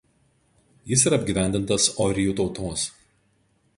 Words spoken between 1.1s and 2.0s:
apgyvendintas